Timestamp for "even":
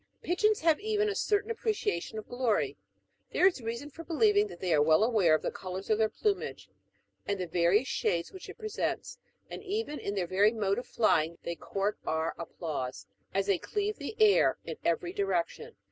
0.79-1.09, 9.61-9.99